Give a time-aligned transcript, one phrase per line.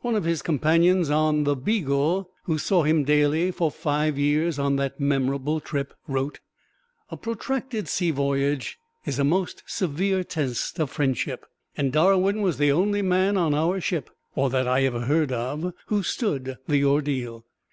[0.00, 4.74] One of his companions on the "Beagle," who saw him daily for five years on
[4.74, 6.40] that memorable trip, wrote:
[7.08, 11.46] "A protracted sea voyage is a most severe test of friendship,
[11.76, 15.72] and Darwin was the only man on our ship, or that I ever heard of,
[15.86, 17.44] who stood the ordeal.